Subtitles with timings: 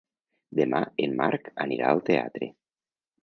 [0.59, 2.49] Demà en Marc anirà al teatre.